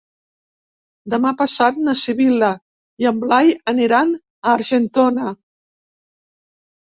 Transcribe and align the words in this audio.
Demà 1.13 1.33
passat 1.41 1.75
na 1.87 1.93
Sibil·la 1.99 2.49
i 3.05 3.09
en 3.09 3.19
Blai 3.25 3.53
aniran 3.73 4.15
a 4.45 4.55
Argentona. 4.57 5.27